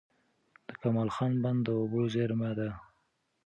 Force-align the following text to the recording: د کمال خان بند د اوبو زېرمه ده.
د 0.67 0.69
کمال 0.81 1.09
خان 1.15 1.33
بند 1.43 1.59
د 1.65 1.67
اوبو 1.79 2.01
زېرمه 2.13 2.49
ده. 2.59 2.69